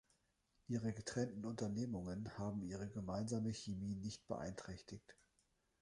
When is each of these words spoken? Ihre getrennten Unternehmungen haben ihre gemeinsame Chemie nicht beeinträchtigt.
Ihre 0.67 0.93
getrennten 0.93 1.45
Unternehmungen 1.45 2.35
haben 2.39 2.63
ihre 2.63 2.89
gemeinsame 2.89 3.53
Chemie 3.53 3.93
nicht 3.93 4.25
beeinträchtigt. 4.27 5.15